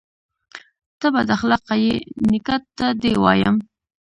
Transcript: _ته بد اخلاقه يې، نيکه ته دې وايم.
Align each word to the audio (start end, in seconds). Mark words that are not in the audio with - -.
_ته 0.99 1.07
بد 1.15 1.27
اخلاقه 1.37 1.75
يې، 1.83 1.93
نيکه 2.29 2.55
ته 2.77 2.87
دې 3.01 3.11
وايم. 3.23 3.57